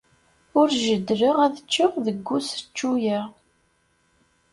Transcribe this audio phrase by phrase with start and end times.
[0.59, 3.19] Ur jeddleɣ ad ččeɣ deg usečču-a.